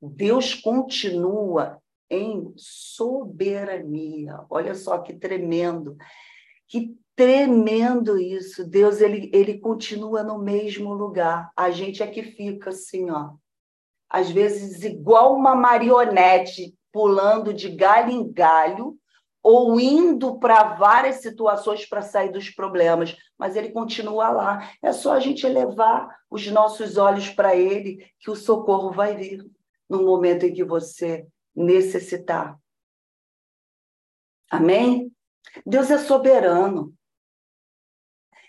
[0.00, 1.78] Deus continua
[2.08, 4.40] em soberania.
[4.48, 5.94] Olha só que tremendo.
[6.66, 8.66] Que tremendo isso.
[8.66, 11.50] Deus ele, ele continua no mesmo lugar.
[11.54, 13.34] A gente é que fica assim, ó.
[14.08, 18.98] Às vezes igual uma marionete pulando de galho em galho
[19.44, 24.72] ou indo para várias situações para sair dos problemas, mas ele continua lá.
[24.82, 29.44] É só a gente elevar os nossos olhos para ele que o socorro vai vir
[29.86, 32.58] no momento em que você necessitar.
[34.50, 35.12] Amém?
[35.66, 36.94] Deus é soberano.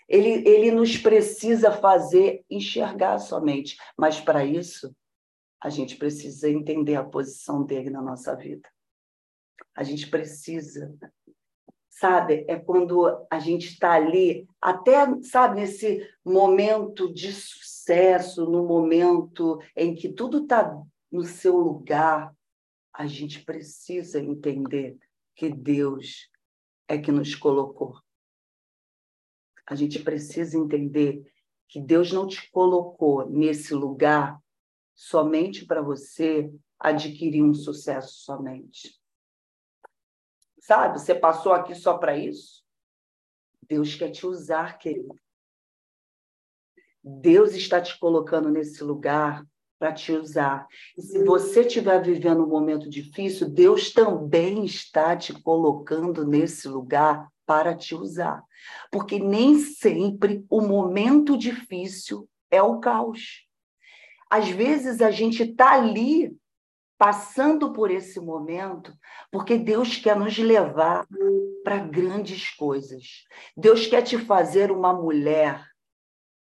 [0.08, 4.96] Ele, ele nos precisa fazer enxergar somente, mas para isso
[5.60, 8.66] a gente precisa entender a posição dele na nossa vida.
[9.74, 10.94] A gente precisa,
[11.88, 12.44] sabe?
[12.48, 19.94] É quando a gente está ali, até, sabe, nesse momento de sucesso, no momento em
[19.94, 20.76] que tudo está
[21.10, 22.34] no seu lugar,
[22.92, 24.98] a gente precisa entender
[25.34, 26.30] que Deus
[26.88, 28.00] é que nos colocou.
[29.66, 31.22] A gente precisa entender
[31.68, 34.40] que Deus não te colocou nesse lugar
[34.94, 38.98] somente para você adquirir um sucesso somente.
[40.66, 40.98] Sabe?
[40.98, 42.64] Você passou aqui só para isso?
[43.68, 45.14] Deus quer te usar, querido.
[47.04, 49.46] Deus está te colocando nesse lugar
[49.78, 50.66] para te usar.
[50.98, 57.28] E se você estiver vivendo um momento difícil, Deus também está te colocando nesse lugar
[57.46, 58.42] para te usar.
[58.90, 63.46] Porque nem sempre o momento difícil é o caos.
[64.28, 66.36] Às vezes a gente está ali
[66.98, 68.92] passando por esse momento,
[69.30, 71.06] porque Deus quer nos levar
[71.62, 73.24] para grandes coisas.
[73.56, 75.64] Deus quer te fazer uma mulher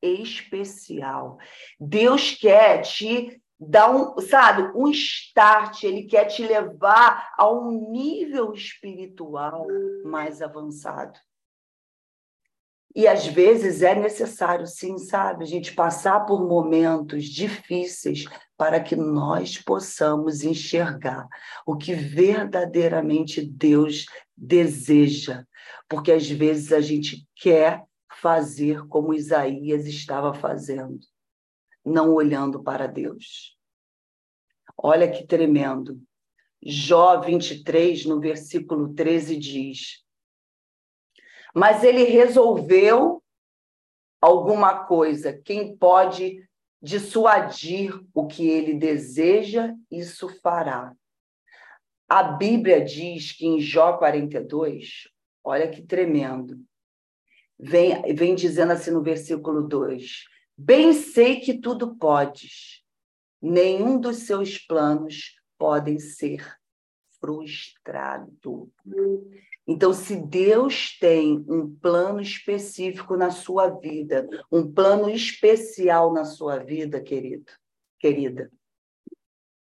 [0.02, 1.38] especial.
[1.80, 8.54] Deus quer te dar um, sabe, um start, ele quer te levar a um nível
[8.54, 9.66] espiritual
[10.04, 11.18] mais avançado.
[12.96, 18.26] E às vezes é necessário, sim, sabe, a gente passar por momentos difíceis
[18.58, 21.28] para que nós possamos enxergar
[21.66, 25.46] o que verdadeiramente Deus deseja.
[25.90, 27.84] Porque às vezes a gente quer
[28.22, 31.00] fazer como Isaías estava fazendo,
[31.84, 33.58] não olhando para Deus.
[34.78, 36.02] Olha que tremendo.
[36.66, 40.04] Jó 23, no versículo 13, diz:
[41.54, 43.22] Mas ele resolveu
[44.22, 46.42] alguma coisa, quem pode
[46.84, 50.94] dissuadir o que ele deseja, isso fará.
[52.10, 55.08] A Bíblia diz que em Jó 42,
[55.42, 56.60] olha que tremendo,
[57.58, 60.26] vem, vem dizendo assim no versículo 2:
[60.58, 62.84] Bem sei que tudo podes,
[63.42, 66.46] nenhum dos seus planos podem ser
[67.22, 68.70] frustrado.
[69.66, 76.58] Então, se Deus tem um plano específico na sua vida, um plano especial na sua
[76.58, 77.50] vida, querido,
[77.98, 78.52] querida,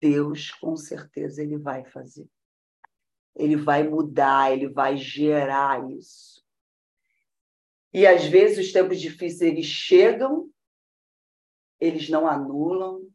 [0.01, 2.29] Deus com certeza ele vai fazer.
[3.35, 6.41] Ele vai mudar, ele vai gerar isso.
[7.93, 10.49] E às vezes os tempos difíceis eles chegam,
[11.81, 13.11] eles não anulam,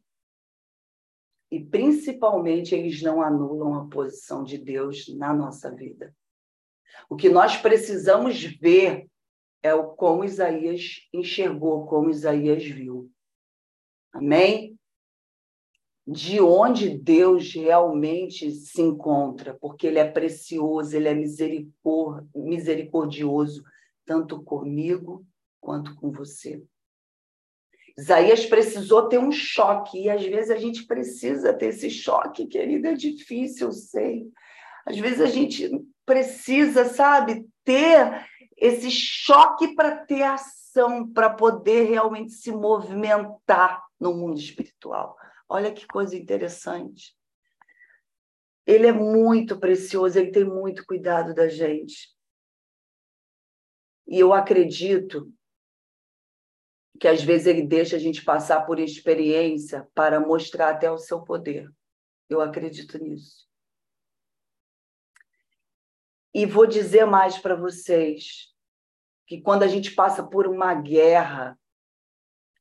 [1.50, 6.14] e principalmente eles não anulam a posição de Deus na nossa vida.
[7.08, 9.06] O que nós precisamos ver
[9.62, 13.10] é o como Isaías enxergou, como Isaías viu.
[14.12, 14.76] Amém?
[16.06, 21.14] de onde Deus realmente se encontra, porque Ele é precioso, Ele é
[22.34, 23.64] misericordioso,
[24.04, 25.26] tanto comigo
[25.60, 26.62] quanto com você.
[27.98, 32.90] Isaías precisou ter um choque, e às vezes a gente precisa ter esse choque, querida,
[32.90, 34.30] é difícil, eu sei.
[34.86, 35.68] Às vezes a gente
[36.06, 38.24] precisa, sabe, ter
[38.56, 45.16] esse choque para ter ação, para poder realmente se movimentar no mundo espiritual.
[45.48, 47.16] Olha que coisa interessante.
[48.64, 52.14] Ele é muito precioso, ele tem muito cuidado da gente.
[54.06, 55.32] E eu acredito
[56.98, 61.22] que às vezes ele deixa a gente passar por experiência para mostrar até o seu
[61.22, 61.70] poder.
[62.28, 63.45] Eu acredito nisso.
[66.38, 68.54] E vou dizer mais para vocês
[69.26, 71.58] que quando a gente passa por uma guerra,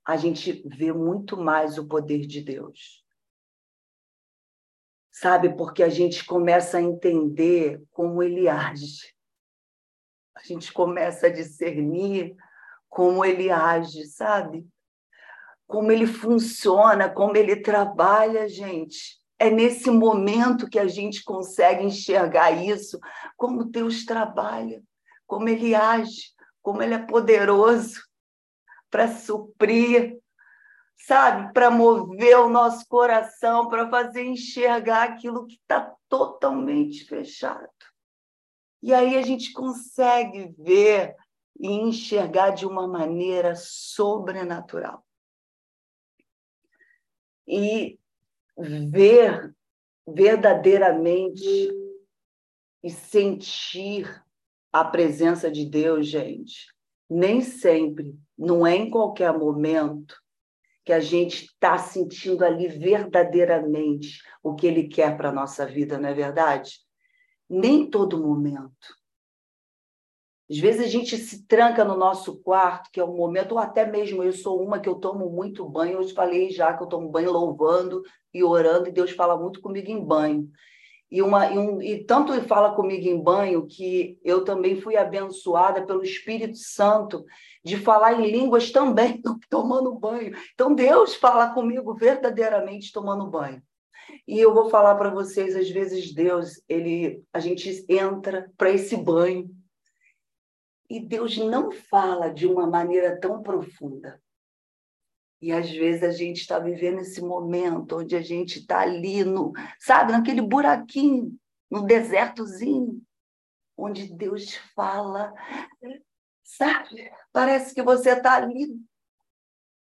[0.08, 3.06] a gente vê muito mais o poder de Deus.
[5.12, 5.58] Sabe?
[5.58, 9.14] Porque a gente começa a entender como ele age.
[10.38, 12.34] A gente começa a discernir
[12.88, 14.66] como ele age, sabe?
[15.68, 19.22] Como ele funciona, como ele trabalha, gente.
[19.38, 23.00] É nesse momento que a gente consegue enxergar isso,
[23.36, 24.82] como Deus trabalha,
[25.28, 28.02] como ele age, como ele é poderoso
[28.90, 30.18] para suprir,
[30.96, 31.52] sabe?
[31.54, 37.70] Para mover o nosso coração, para fazer enxergar aquilo que está totalmente fechado.
[38.82, 41.16] E aí a gente consegue ver
[41.60, 45.04] e enxergar de uma maneira sobrenatural.
[47.48, 48.00] E
[48.58, 49.54] ver
[50.08, 51.70] verdadeiramente
[52.84, 54.24] e sentir
[54.72, 56.68] a presença de Deus, gente,
[57.10, 60.16] nem sempre não é em qualquer momento
[60.84, 65.98] que a gente está sentindo ali verdadeiramente o que ele quer para a nossa vida,
[65.98, 66.80] não é verdade?
[67.50, 68.96] Nem todo momento.
[70.50, 73.86] Às vezes a gente se tranca no nosso quarto, que é um momento, ou até
[73.86, 76.88] mesmo eu sou uma que eu tomo muito banho, eu te falei já que eu
[76.88, 80.48] tomo banho louvando e orando, e Deus fala muito comigo em banho.
[81.10, 84.96] E, uma, e, um, e tanto ele fala comigo em banho que eu também fui
[84.96, 87.24] abençoada pelo Espírito Santo
[87.64, 90.36] de falar em línguas também tomando banho.
[90.54, 93.62] Então Deus fala comigo verdadeiramente tomando banho.
[94.28, 98.96] E eu vou falar para vocês, às vezes Deus, ele, a gente entra para esse
[98.96, 99.50] banho
[100.90, 104.22] e Deus não fala de uma maneira tão profunda.
[105.42, 109.52] E às vezes a gente está vivendo esse momento onde a gente está ali no,
[109.80, 111.38] sabe, naquele buraquinho,
[111.70, 113.02] no desertozinho,
[113.78, 115.34] onde Deus fala,
[116.44, 117.12] sabe?
[117.32, 118.80] Parece que você está ali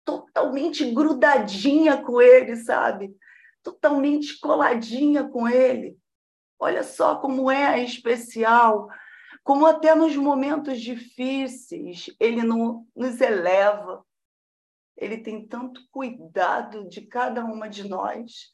[0.04, 3.14] totalmente grudadinha com Ele, sabe?
[3.62, 5.98] Totalmente coladinha com Ele.
[6.58, 8.88] Olha só como é especial,
[9.42, 14.04] como até nos momentos difíceis Ele nos eleva,
[14.96, 18.50] ele tem tanto cuidado de cada uma de nós.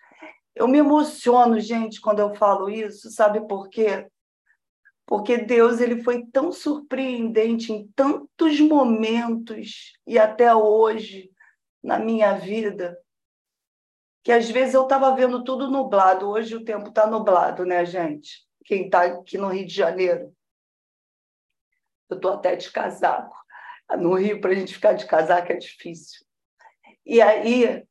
[0.55, 4.09] Eu me emociono, gente, quando eu falo isso, sabe por quê?
[5.07, 11.31] Porque Deus ele foi tão surpreendente em tantos momentos e até hoje
[11.83, 12.99] na minha vida,
[14.25, 16.29] que às vezes eu estava vendo tudo nublado.
[16.29, 18.47] Hoje o tempo está nublado, né, gente?
[18.65, 20.35] Quem está aqui no Rio de Janeiro.
[22.11, 23.37] Eu estou até de casaco.
[23.99, 26.27] No Rio, para a gente ficar de casaco é difícil.
[27.07, 27.83] E aí,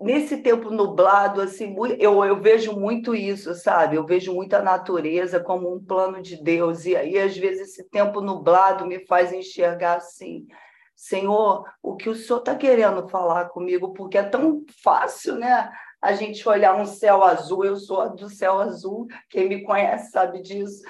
[0.00, 3.96] nesse tempo nublado, assim, eu, eu vejo muito isso, sabe?
[3.96, 6.84] Eu vejo muito a natureza como um plano de Deus.
[6.86, 10.46] E aí, às vezes, esse tempo nublado me faz enxergar assim.
[10.94, 13.92] Senhor, o que o Senhor está querendo falar comigo?
[13.92, 15.70] Porque é tão fácil, né?
[16.00, 20.42] A gente olhar um céu azul, eu sou do céu azul, quem me conhece sabe
[20.42, 20.82] disso.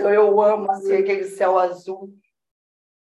[0.00, 2.18] Então eu amo assim, aquele céu azul.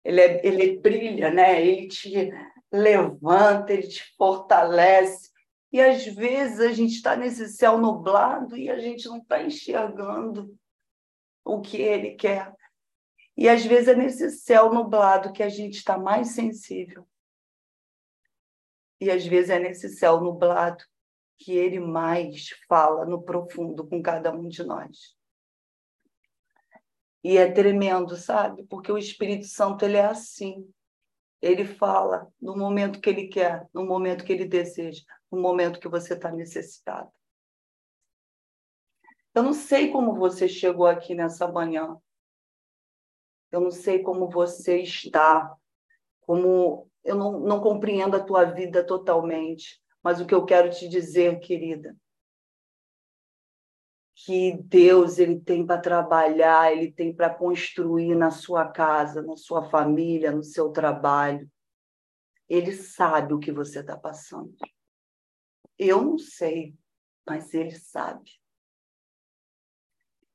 [0.05, 1.65] Ele, é, ele brilha, né?
[1.65, 2.29] Ele te
[2.73, 5.31] levanta, ele te fortalece.
[5.73, 10.59] E às vezes a gente está nesse céu nublado e a gente não está enxergando
[11.45, 12.53] o que ele quer.
[13.37, 17.07] E às vezes é nesse céu nublado que a gente está mais sensível.
[19.01, 20.83] E às vezes é nesse céu nublado
[21.39, 25.22] que ele mais fala no profundo com cada um de nós.
[27.25, 28.65] E é tremendo, sabe?
[28.65, 30.69] Porque o Espírito Santo ele é assim.
[31.41, 35.89] Ele fala no momento que ele quer, no momento que ele deseja, no momento que
[35.89, 37.11] você está necessitado.
[39.35, 41.97] Eu não sei como você chegou aqui nessa manhã.
[43.51, 45.55] Eu não sei como você está,
[46.21, 50.89] como eu não, não compreendo a tua vida totalmente, Mas o que eu quero te
[50.89, 51.97] dizer, querida,
[54.15, 59.69] que Deus ele tem para trabalhar, ele tem para construir na sua casa, na sua
[59.71, 61.51] família, no seu trabalho.
[62.49, 64.55] Ele sabe o que você está passando.
[65.79, 66.75] Eu não sei,
[67.27, 68.31] mas ele sabe.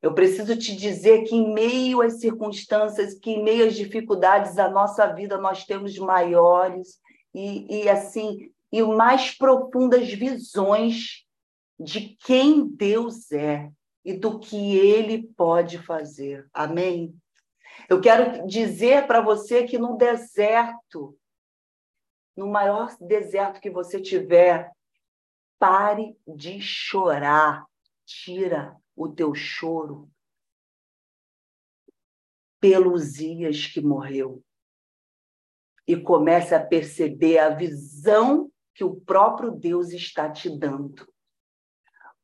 [0.01, 4.69] Eu preciso te dizer que, em meio às circunstâncias, que em meio às dificuldades da
[4.69, 6.99] nossa vida, nós temos maiores
[7.33, 11.26] e, e assim, e mais profundas visões
[11.79, 13.71] de quem Deus é
[14.03, 16.49] e do que ele pode fazer.
[16.53, 17.15] Amém?
[17.89, 21.17] Eu quero dizer para você que no deserto,
[22.35, 24.71] no maior deserto que você tiver,
[25.59, 27.65] pare de chorar.
[28.05, 30.09] Tira o teu choro
[32.59, 34.43] pelos dias que morreu.
[35.85, 41.07] E comece a perceber a visão que o próprio Deus está te dando.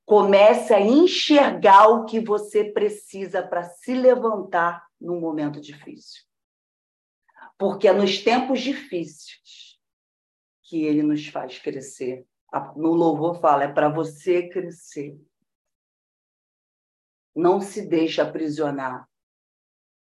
[0.06, 6.24] Comece a enxergar o que você precisa para se levantar num momento difícil.
[7.58, 9.80] Porque é nos tempos difíceis
[10.64, 12.26] que ele nos faz crescer.
[12.76, 15.18] No louvor fala, é para você crescer.
[17.36, 19.08] Não se deixe aprisionar.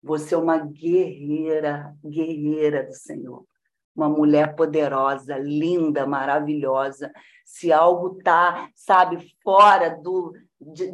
[0.02, 3.46] Você é uma guerreira, guerreira do Senhor.
[3.94, 7.12] Uma mulher poderosa, linda, maravilhosa.
[7.44, 10.32] Se algo está, sabe, fora do,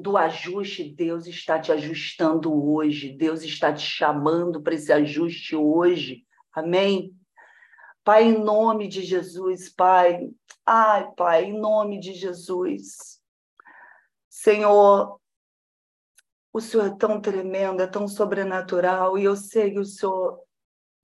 [0.01, 3.17] do ajuste, Deus está te ajustando hoje.
[3.17, 6.25] Deus está te chamando para esse ajuste hoje.
[6.53, 7.15] Amém?
[8.03, 10.31] Pai, em nome de Jesus, Pai.
[10.65, 13.21] Ai, Pai, em nome de Jesus.
[14.29, 15.21] Senhor,
[16.53, 20.41] o Senhor é tão tremendo, é tão sobrenatural, e eu sei que o Senhor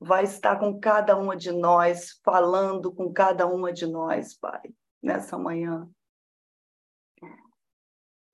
[0.05, 4.63] vai estar com cada uma de nós, falando com cada uma de nós, Pai,
[5.03, 5.89] nessa manhã.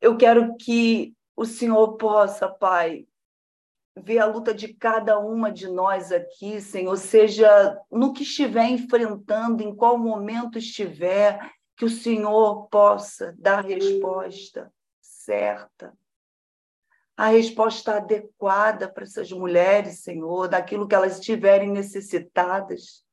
[0.01, 3.07] Eu quero que o Senhor possa, Pai,
[3.97, 9.63] ver a luta de cada uma de nós aqui, Senhor, seja no que estiver enfrentando,
[9.63, 11.39] em qual momento estiver,
[11.77, 15.97] que o Senhor possa dar a resposta certa
[17.21, 23.05] a resposta adequada para essas mulheres, Senhor, daquilo que elas estiverem necessitadas.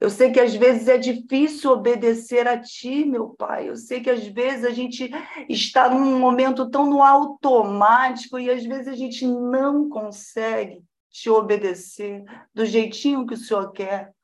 [0.00, 3.68] Eu sei que às vezes é difícil obedecer a Ti, meu Pai.
[3.68, 5.10] Eu sei que às vezes a gente
[5.48, 10.80] está num momento tão no automático e às vezes a gente não consegue
[11.10, 12.22] te obedecer
[12.54, 14.14] do jeitinho que o Senhor quer.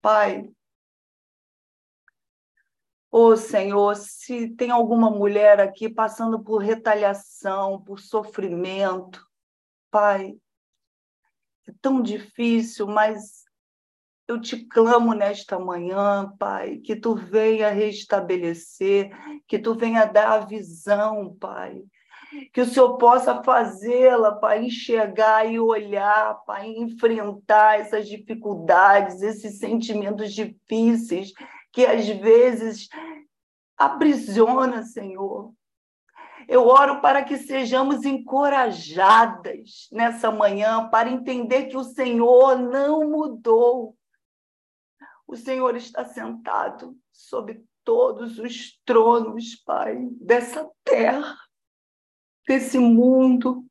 [0.00, 0.48] Pai,
[3.16, 9.24] Ô oh, Senhor, se tem alguma mulher aqui passando por retaliação, por sofrimento,
[9.88, 10.34] Pai,
[11.68, 13.44] é tão difícil, mas
[14.26, 19.12] eu te clamo nesta manhã, Pai, que tu venha restabelecer,
[19.46, 21.84] que tu venha dar a visão, Pai.
[22.52, 30.34] Que o Senhor possa fazê-la, Pai, enxergar e olhar, Pai, enfrentar essas dificuldades, esses sentimentos
[30.34, 31.32] difíceis
[31.74, 32.88] que às vezes
[33.76, 35.52] aprisiona, Senhor.
[36.46, 43.96] Eu oro para que sejamos encorajadas nessa manhã para entender que o Senhor não mudou.
[45.26, 51.36] O Senhor está sentado sobre todos os tronos, Pai, dessa terra,
[52.46, 53.66] desse mundo.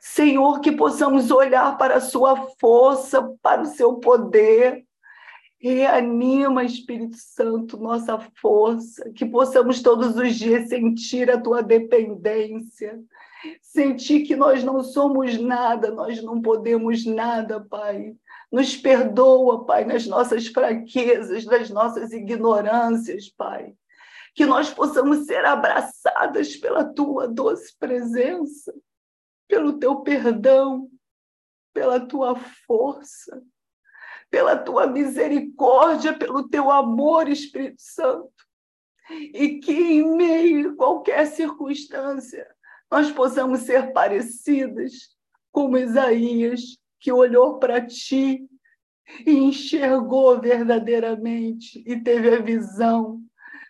[0.00, 4.86] Senhor, que possamos olhar para a Sua força, para o Seu poder,
[5.62, 12.98] Reanima, Espírito Santo, nossa força, que possamos todos os dias sentir a tua dependência,
[13.60, 18.16] sentir que nós não somos nada, nós não podemos nada, Pai.
[18.50, 23.74] Nos perdoa, Pai, nas nossas fraquezas, nas nossas ignorâncias, Pai.
[24.34, 28.72] Que nós possamos ser abraçadas pela tua doce presença,
[29.46, 30.88] pelo teu perdão,
[31.74, 32.34] pela tua
[32.66, 33.42] força
[34.30, 38.30] pela tua misericórdia, pelo teu amor, Espírito Santo.
[39.10, 42.46] E que em meio a qualquer circunstância
[42.90, 45.16] nós possamos ser parecidas
[45.50, 48.46] como Isaías, que olhou para ti
[49.26, 53.20] e enxergou verdadeiramente e teve a visão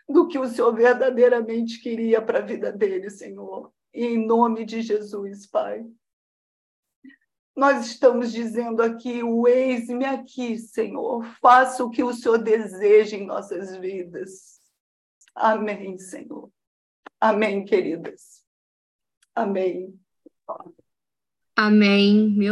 [0.08, 3.72] do que o Senhor verdadeiramente queria para a vida dele, Senhor.
[3.94, 5.84] E em nome de Jesus, Pai.
[7.60, 11.22] Nós estamos dizendo aqui, o eis-me aqui, Senhor.
[11.42, 14.58] Faça o que o Senhor deseja em nossas vidas.
[15.34, 16.50] Amém, Senhor.
[17.20, 18.42] Amém, queridas.
[19.34, 19.94] Amém.
[21.54, 22.30] Amém.
[22.30, 22.48] Meu